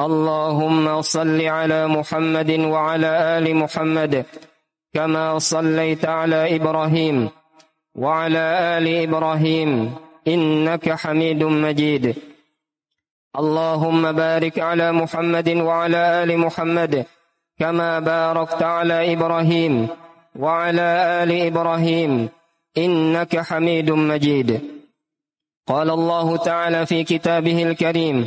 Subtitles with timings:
[0.00, 4.24] اللهم صل على محمد وعلى آل محمد
[4.94, 7.28] كما صليت على إبراهيم
[7.94, 8.44] وعلى
[8.78, 9.94] آل إبراهيم
[10.28, 12.16] إنك حميد مجيد.
[13.38, 17.04] اللهم بارك على محمد وعلى آل محمد
[17.58, 19.88] كما باركت على إبراهيم
[20.38, 20.88] وعلى
[21.22, 22.28] آل إبراهيم
[22.78, 24.60] إنك حميد مجيد.
[25.68, 28.26] قال الله تعالى في كتابه الكريم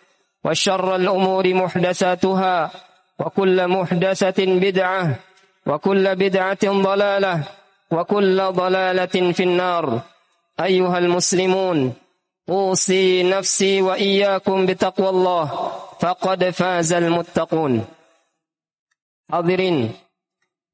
[0.45, 2.71] وشر الأمور محدثاتها
[3.19, 5.03] وكل محدثة بدعة
[5.65, 7.35] وكل بدعة ضلالة
[7.91, 10.01] وكل ضلالة في النار.
[10.59, 11.93] أيها المسلمون
[12.49, 15.45] أوصي نفسي وإياكم بتقوى الله
[15.99, 17.85] فقد فاز المتقون.
[19.31, 19.87] Hadirin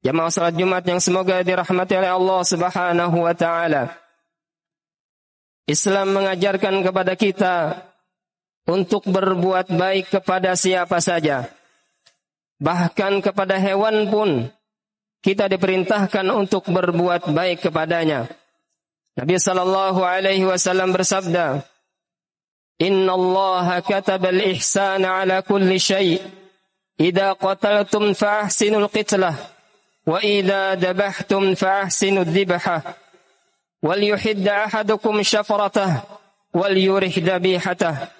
[0.02, 3.22] jamaah salat Jumat yang semoga dirahmati oleh Allah Subhanahu.
[5.68, 7.54] Islam mengajarkan kepada kita
[8.68, 11.48] untuk berbuat baik kepada siapa saja.
[12.60, 14.52] Bahkan kepada hewan pun
[15.24, 18.28] kita diperintahkan untuk berbuat baik kepadanya.
[19.16, 21.64] Nabi sallallahu alaihi wasallam bersabda,
[22.78, 26.22] "Inna Allah kataba al-ihsana ala kulli syai'.
[26.98, 29.34] Idza qataltum fa ahsinul qitlah
[30.06, 32.82] wa idza dabahtum fa ahsinud dhibhah.
[33.82, 36.06] Wal yuhidda ahadukum syafratah
[36.54, 38.17] wal yurih dhabihatah."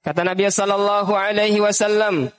[0.00, 2.32] Kata Nabi sallallahu alaihi wasallam,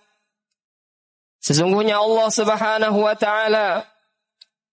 [1.38, 3.86] sesungguhnya Allah Subhanahu wa taala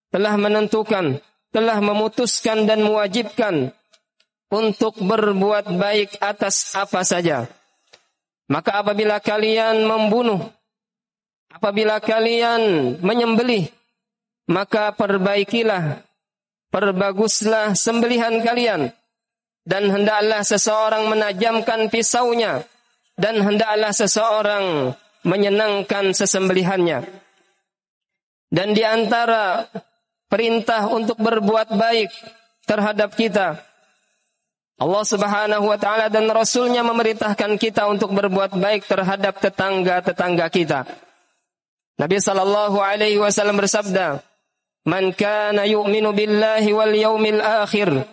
[0.09, 3.73] telah menentukan telah memutuskan dan mewajibkan
[4.49, 7.45] untuk berbuat baik atas apa saja.
[8.49, 10.41] Maka apabila kalian membunuh,
[11.53, 13.69] apabila kalian menyembelih,
[14.49, 16.01] maka perbaikilah,
[16.73, 18.89] perbaguslah sembelihan kalian.
[19.69, 22.65] Dan hendaklah seseorang menajamkan pisaunya.
[23.19, 24.95] Dan hendaklah seseorang
[25.27, 27.03] menyenangkan sesembelihannya.
[28.47, 29.67] Dan di antara
[30.31, 32.09] perintah untuk berbuat baik
[32.63, 33.59] terhadap kita.
[34.79, 40.87] Allah Subhanahu wa taala dan rasulnya memerintahkan kita untuk berbuat baik terhadap tetangga-tetangga kita.
[41.99, 44.23] Nabi sallallahu alaihi wasallam bersabda,
[44.87, 48.07] "Man kana yu'minu billahi wal yaumil akhir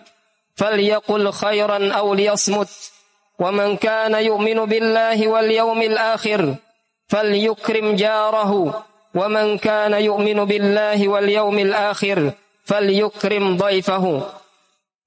[0.59, 2.67] falyaqul khairan aw liyasmut."
[3.42, 6.62] Wa man kana yu'minu billahi wal yaumil akhir
[7.10, 8.72] falyukrim jarahu
[9.12, 12.20] ومن كان يؤمن بالله واليوم الآخر
[12.64, 14.06] فليكرم ضيفه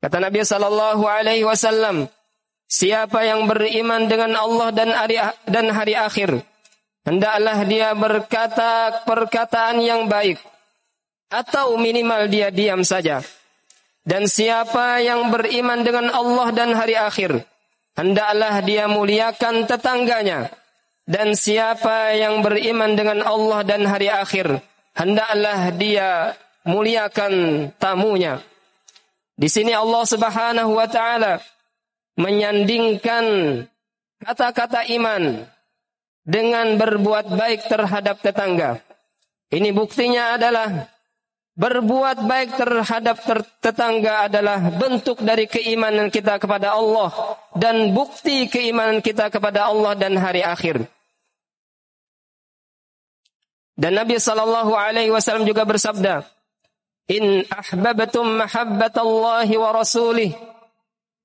[0.04, 2.12] kata Nabi sallallahu alaihi wasallam
[2.68, 5.16] siapa yang beriman dengan Allah dan hari
[5.48, 6.44] dan hari akhir
[7.08, 10.36] hendaklah dia berkata perkataan yang baik
[11.32, 13.24] atau minimal dia diam saja
[14.04, 17.40] dan siapa yang beriman dengan Allah dan hari akhir
[17.99, 20.47] hendaklah dia muliakan tetangganya
[21.09, 24.61] dan siapa yang beriman dengan Allah dan hari akhir,
[24.93, 26.37] hendaklah dia
[26.69, 28.37] muliakan tamunya.
[29.33, 31.41] Di sini Allah Subhanahu wa taala
[32.13, 33.25] menyandingkan
[34.21, 35.49] kata-kata iman
[36.21, 38.77] dengan berbuat baik terhadap tetangga.
[39.49, 40.93] Ini buktinya adalah
[41.59, 43.19] berbuat baik terhadap
[43.59, 47.11] tetangga adalah bentuk dari keimanan kita kepada Allah
[47.51, 50.87] dan bukti keimanan kita kepada Allah dan hari akhir.
[53.75, 56.23] Dan Nabi sallallahu alaihi wasallam juga bersabda,
[57.11, 60.31] "In ahbabtum mahabbatallahi wa rasulih,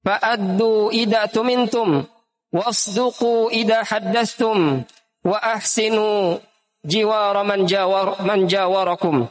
[0.03, 2.07] fa'addu idza tumintum,
[2.51, 4.83] wasduqu idza haddatstum,
[5.27, 6.39] wa ahsinu
[6.83, 9.31] jiwara man jawar man jawarakum."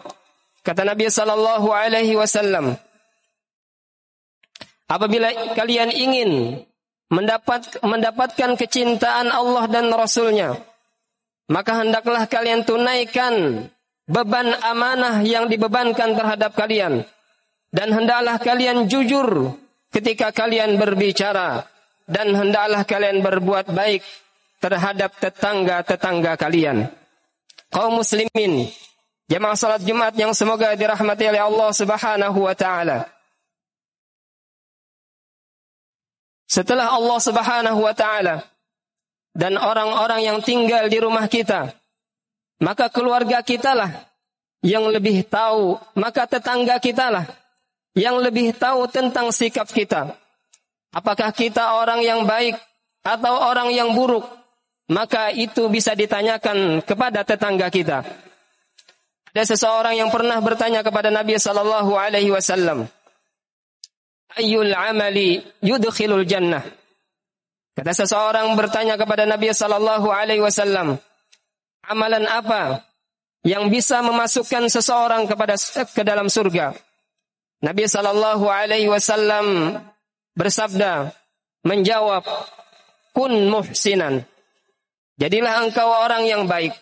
[0.64, 2.80] Kata Nabi sallallahu alaihi wasallam,
[4.88, 5.28] apabila
[5.60, 6.64] kalian ingin
[7.12, 10.56] mendapat mendapatkan kecintaan Allah dan Rasulnya,
[11.52, 13.68] maka hendaklah kalian tunaikan
[14.08, 17.04] beban amanah yang dibebankan terhadap kalian.
[17.74, 19.58] Dan hendaklah kalian jujur
[19.90, 21.66] ketika kalian berbicara.
[22.04, 24.04] Dan hendaklah kalian berbuat baik
[24.60, 26.92] terhadap tetangga-tetangga kalian.
[27.72, 28.70] Kaum muslimin,
[29.34, 33.10] jemaah salat Jumat yang semoga dirahmati oleh Allah Subhanahu wa taala.
[36.46, 38.46] Setelah Allah Subhanahu wa taala
[39.34, 41.74] dan orang-orang yang tinggal di rumah kita.
[42.62, 43.92] Maka keluarga kita lah
[44.64, 47.26] yang lebih tahu, maka tetangga kita lah
[47.98, 50.16] yang lebih tahu tentang sikap kita.
[50.94, 52.56] Apakah kita orang yang baik
[53.02, 54.24] atau orang yang buruk?
[54.94, 58.06] Maka itu bisa ditanyakan kepada tetangga kita.
[59.34, 62.86] Ada seseorang yang pernah bertanya kepada Nabi sallallahu alaihi wasallam,
[64.38, 66.62] "Ayyul amali yudkhilul jannah?"
[67.74, 71.02] Kata seseorang bertanya kepada Nabi sallallahu alaihi wasallam,
[71.90, 72.86] amalan apa
[73.42, 75.58] yang bisa memasukkan seseorang kepada
[75.90, 76.78] ke dalam surga?
[77.66, 79.82] Nabi sallallahu alaihi wasallam
[80.38, 81.10] bersabda,
[81.66, 82.22] menjawab,
[83.18, 84.22] kun muhsinan.
[85.18, 86.78] Jadilah engkau orang yang baik.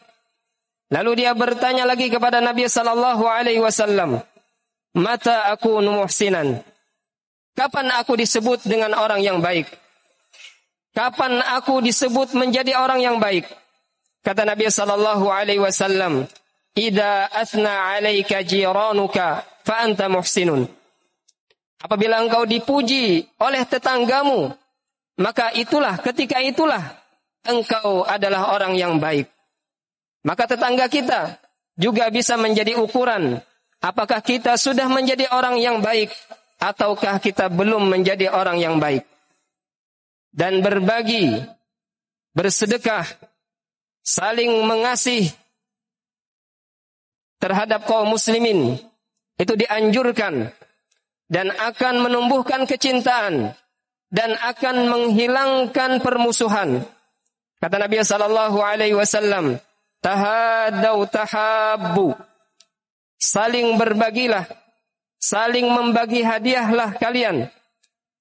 [0.92, 4.20] Lalu dia bertanya lagi kepada Nabi sallallahu alaihi wasallam,
[5.00, 6.60] "Mata aku muhsinan?"
[7.56, 9.68] Kapan aku disebut dengan orang yang baik?
[10.92, 13.48] Kapan aku disebut menjadi orang yang baik?
[14.20, 16.28] Kata Nabi sallallahu alaihi wasallam,
[16.76, 20.68] "Idza athna 'alaika jiranuka fa anta muhsinun."
[21.82, 24.54] Apabila engkau dipuji oleh tetanggamu,
[25.18, 26.84] maka itulah ketika itulah
[27.48, 29.26] engkau adalah orang yang baik.
[30.22, 31.42] Maka tetangga kita
[31.78, 33.42] juga bisa menjadi ukuran
[33.82, 36.14] apakah kita sudah menjadi orang yang baik
[36.62, 39.02] ataukah kita belum menjadi orang yang baik
[40.32, 41.42] dan berbagi,
[42.32, 43.04] bersedekah,
[44.06, 45.28] saling mengasih
[47.42, 48.80] terhadap kaum muslimin
[49.42, 50.54] itu dianjurkan
[51.28, 53.58] dan akan menumbuhkan kecintaan
[54.14, 56.86] dan akan menghilangkan permusuhan.
[57.58, 59.58] Kata Nabi sallallahu alaihi wasallam,
[60.02, 62.18] tahadau tahabbu.
[63.22, 64.50] Saling berbagilah,
[65.22, 67.48] saling membagi hadiahlah kalian,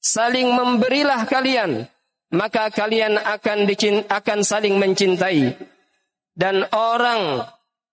[0.00, 1.88] saling memberilah kalian
[2.30, 5.54] maka kalian akan dicint akan saling mencintai
[6.38, 7.42] dan orang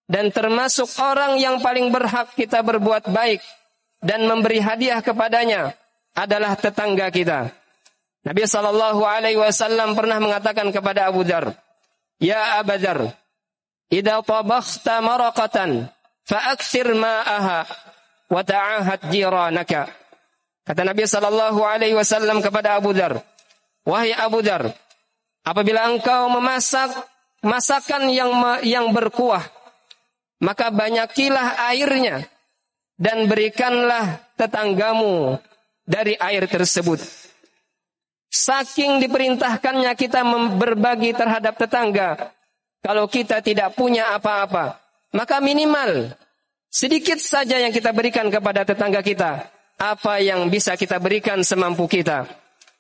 [0.07, 3.41] dan termasuk orang yang paling berhak kita berbuat baik
[3.99, 5.73] dan memberi hadiah kepadanya
[6.13, 7.49] adalah tetangga kita.
[8.23, 11.57] Nabi sallallahu alaihi wasallam pernah mengatakan kepada Abu Dar,
[12.21, 13.09] "Ya Abu Dar,
[13.89, 15.87] idza tabakhta maraqatan
[16.27, 17.67] fa'akthir ma'aha
[18.31, 19.91] wa ta'ahad jiranaka."
[20.67, 23.23] Kata Nabi sallallahu alaihi wasallam kepada Abu Dar,
[23.87, 24.67] Wahai Abu Dar,
[25.47, 26.91] apabila engkau memasak
[27.39, 29.47] masakan yang yang berkuah,
[30.43, 32.27] maka banyakilah airnya
[32.99, 35.39] dan berikanlah tetanggamu
[35.87, 36.99] dari air tersebut.
[38.27, 40.27] Saking diperintahkannya kita
[40.59, 42.35] berbagi terhadap tetangga,
[42.81, 44.79] kalau kita tidak punya apa-apa,
[45.15, 46.13] maka minimal
[46.67, 49.49] sedikit saja yang kita berikan kepada tetangga kita.
[49.77, 52.25] Apa yang bisa kita berikan semampu kita.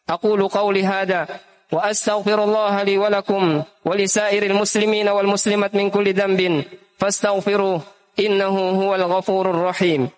[0.09, 1.29] Aku qawli hada
[1.69, 4.07] wa astaghfirullah li wa lakum wa li
[4.49, 6.65] muslimin wal muslimat min kulli dhanbin
[6.97, 7.83] fastaghfiruh
[8.17, 10.09] innahu huwal ghafurur rahim.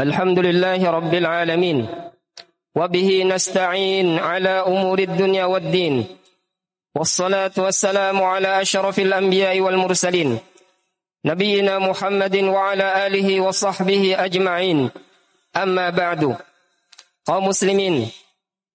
[0.00, 1.78] الحمد لله رب العالمين
[2.74, 6.16] وبه نستعين على أمور الدنيا والدين
[6.96, 10.38] والصلاة والسلام على أشرف الأنبياء والمرسلين
[11.24, 14.90] نبينا محمد وعلى آله وصحبه أجمعين.
[15.56, 16.36] أما بعد
[17.28, 18.08] kaum muslimin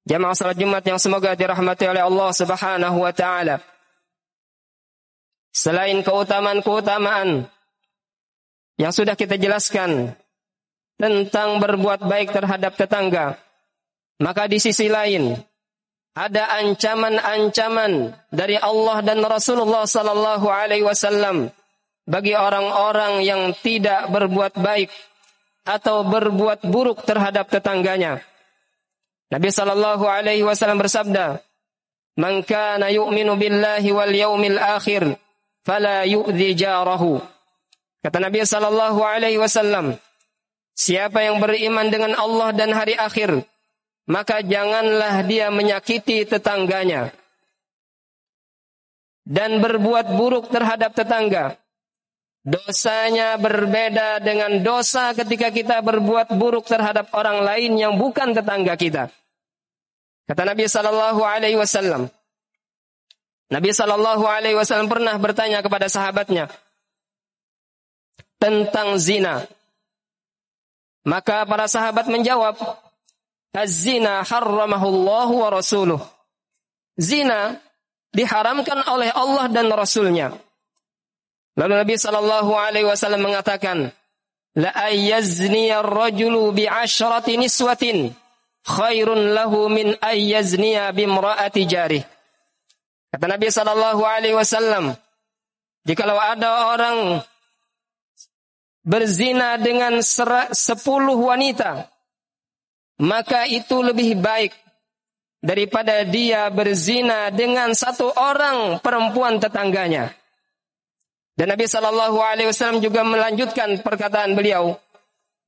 [0.05, 3.60] jamaah salat Jumat yang semoga dirahmati oleh Allah Subhanahu wa taala.
[5.50, 7.48] Selain keutamaan-keutamaan
[8.75, 10.15] yang sudah kita jelaskan
[10.96, 13.39] tentang berbuat baik terhadap tetangga
[14.20, 15.36] maka di sisi lain
[16.15, 21.51] ada ancaman-ancaman dari Allah dan Rasulullah sallallahu alaihi wasallam
[22.08, 24.88] bagi orang-orang yang tidak berbuat baik
[25.67, 28.24] atau berbuat buruk terhadap tetangganya.
[29.27, 31.44] Nabi sallallahu alaihi wasallam bersabda,
[32.15, 35.20] "Man kana yu'minu billahi wal yaumil akhir
[35.67, 37.20] fala yu'dhi jarahu."
[38.05, 39.97] Kata Nabi sallallahu alaihi wasallam,
[40.77, 43.41] siapa yang beriman dengan Allah dan hari akhir,
[44.05, 47.09] maka janganlah dia menyakiti tetangganya
[49.25, 51.57] dan berbuat buruk terhadap tetangga.
[52.45, 59.09] Dosanya berbeda dengan dosa ketika kita berbuat buruk terhadap orang lain yang bukan tetangga kita.
[60.29, 62.05] Kata Nabi Sallallahu Alaihi Wasallam.
[63.50, 66.53] Nabi Sallallahu Alaihi Wasallam pernah bertanya kepada sahabatnya
[68.46, 69.42] tentang zina.
[71.02, 72.54] Maka para sahabat menjawab,
[73.56, 76.02] Az-zina harramahullahu wa rasuluh.
[77.00, 77.56] Zina
[78.12, 80.36] diharamkan oleh Allah dan Rasulnya.
[81.56, 83.96] Lalu Nabi Shallallahu Alaihi Wasallam mengatakan,
[84.60, 88.12] la ayyazni ar-rajulu bi ashrati niswatin
[88.68, 92.04] khairun lahu min ayyazniya bimra'ati jarih.
[93.16, 94.92] Kata Nabi Shallallahu Alaihi Wasallam,
[95.88, 97.24] jikalau ada orang
[98.86, 100.00] berzina dengan
[100.54, 101.89] sepuluh wanita,
[103.01, 104.54] maka itu lebih baik
[105.42, 110.13] daripada dia berzina dengan satu orang perempuan tetangganya.
[111.36, 114.80] Dan Nabi Shallallahu Alaihi Wasallam juga melanjutkan perkataan beliau.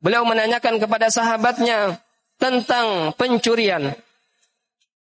[0.04, 1.96] Beliau menanyakan kepada sahabatnya
[2.36, 3.96] tentang pencurian.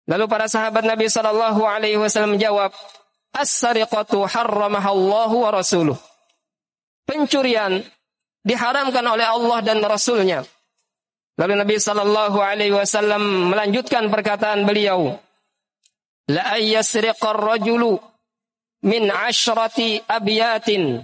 [0.08, 2.72] Lalu para sahabat Nabi Shallallahu Alaihi Wasallam menjawab,
[3.30, 5.94] As-sariqatu harramahallahu wa rasuluh.
[7.06, 7.84] Pencurian
[8.46, 10.44] diharamkan oleh Allah dan Rasulnya.
[11.40, 15.16] Lalu Nabi Shallallahu Alaihi Wasallam melanjutkan perkataan beliau,
[16.30, 17.98] La ayyasriqar rajulu
[18.86, 21.02] min ashrati abyatin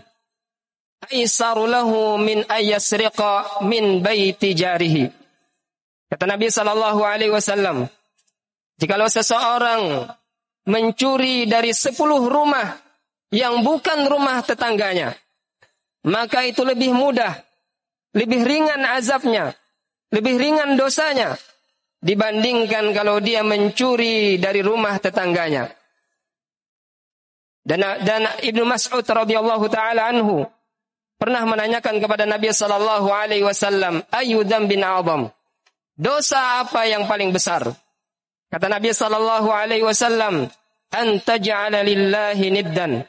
[1.11, 5.11] aisaru lahu min ayyasriqa min baiti jarihi.
[6.07, 7.90] Kata Nabi sallallahu alaihi wasallam,
[8.78, 10.07] jikalau seseorang
[10.71, 12.78] mencuri dari sepuluh rumah
[13.35, 15.19] yang bukan rumah tetangganya,
[16.06, 17.34] maka itu lebih mudah,
[18.14, 19.50] lebih ringan azabnya,
[20.14, 21.34] lebih ringan dosanya
[21.98, 25.66] dibandingkan kalau dia mencuri dari rumah tetangganya.
[27.66, 30.46] Dan dan Ibnu Mas'ud radhiyallahu taala anhu
[31.18, 35.26] pernah menanyakan kepada Nabi sallallahu alaihi wasallam, "Ayu dzambin 'adzam?"
[35.98, 37.66] Dosa apa yang paling besar?
[38.46, 40.46] Kata Nabi sallallahu alaihi wasallam,
[40.94, 43.02] "An taj'ala lillahi niddan."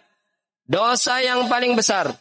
[0.66, 2.18] Dosa yang paling besar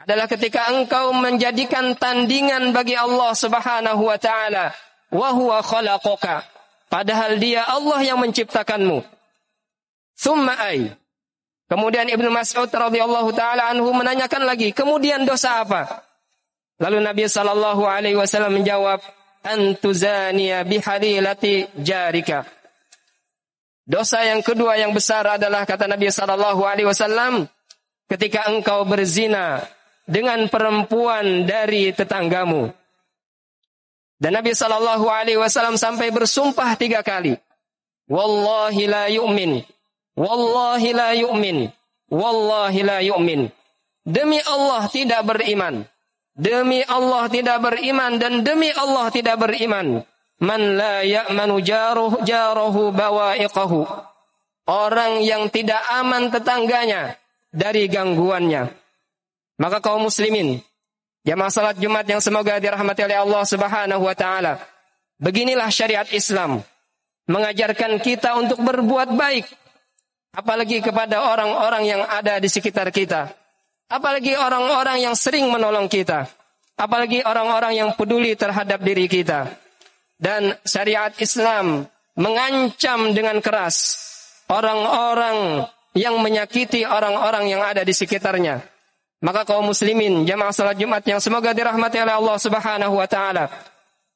[0.00, 4.72] adalah ketika engkau menjadikan tandingan bagi Allah Subhanahu wa taala,
[5.12, 6.44] wa huwa khalaqaka.
[6.90, 9.04] Padahal dia Allah yang menciptakanmu.
[10.16, 10.92] Thumma ay
[11.70, 16.02] Kemudian Ibnu Mas'ud radhiyallahu taala anhu menanyakan lagi, kemudian dosa apa?
[16.82, 18.98] Lalu Nabi sallallahu alaihi wasallam menjawab,
[19.46, 22.42] antuzania bihalilati jarika.
[23.86, 27.46] Dosa yang kedua yang besar adalah kata Nabi sallallahu alaihi wasallam,
[28.10, 29.62] ketika engkau berzina
[30.10, 32.66] dengan perempuan dari tetanggamu.
[34.18, 37.38] Dan Nabi sallallahu alaihi wasallam sampai bersumpah tiga kali.
[38.10, 39.62] Wallahi la yu'min
[40.20, 41.72] Wallahi la yu'min.
[42.12, 43.48] Wallahi la yu'min.
[44.04, 45.86] Demi Allah tidak beriman.
[46.34, 50.02] Demi Allah tidak beriman dan demi Allah tidak beriman.
[50.40, 53.80] Man la ya'manu jaruh jaruhu bawa'iqahu.
[54.68, 57.16] Orang yang tidak aman tetangganya
[57.52, 58.79] dari gangguannya.
[59.60, 60.64] Maka kaum muslimin,
[61.28, 64.56] jamaah salat Jumat yang semoga dirahmati oleh Allah Subhanahu wa taala.
[65.20, 66.64] Beginilah syariat Islam
[67.28, 69.44] mengajarkan kita untuk berbuat baik
[70.30, 73.34] Apalagi kepada orang-orang yang ada di sekitar kita.
[73.90, 76.30] Apalagi orang-orang yang sering menolong kita.
[76.78, 79.50] Apalagi orang-orang yang peduli terhadap diri kita.
[80.14, 81.82] Dan syariat Islam
[82.14, 83.98] mengancam dengan keras
[84.46, 85.66] orang-orang
[85.98, 88.62] yang menyakiti orang-orang yang ada di sekitarnya.
[89.20, 93.52] Maka kaum muslimin jamaah salat Jumat yang semoga dirahmati oleh Allah Subhanahu wa taala.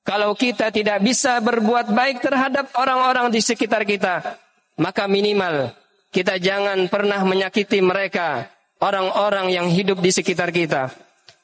[0.04, 4.36] Kalau kita tidak bisa berbuat baik terhadap orang-orang di sekitar kita,
[4.80, 5.72] maka minimal
[6.08, 8.48] kita jangan pernah menyakiti mereka,
[8.80, 10.92] orang-orang yang hidup di sekitar kita.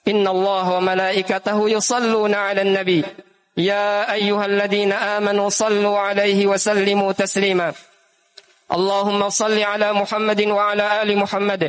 [0.09, 3.05] Inna Allah wa malaikatahu yusalluna ala nabi.
[3.57, 7.77] Ya ayyuhalladzina amanu sallu alaihi wa sallimu taslima.
[8.71, 11.69] Allahumma salli ala Muhammadin wa ala ali Muhammad.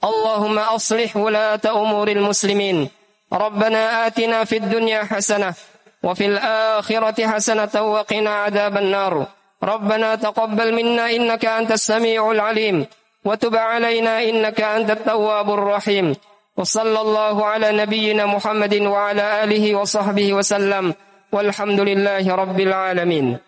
[0.00, 2.88] اللهم أصلح ولاة أمور المسلمين.
[3.32, 5.54] ربنا آتنا في الدنيا حسنة
[6.02, 9.26] وفي الآخرة حسنة وقنا عذاب النار.
[9.62, 12.86] ربنا تقبل منا إنك أنت السميع العليم
[13.24, 16.16] وتب علينا إنك أنت التواب الرحيم.
[16.56, 20.94] وصلى الله على نبينا محمد وعلى آله وصحبه وسلم.
[21.32, 23.38] والحمد لله رب العالمين.